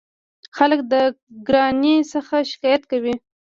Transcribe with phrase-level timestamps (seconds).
[0.57, 0.93] خلک د
[1.47, 3.15] ګرانۍ څخه شکایت کوي.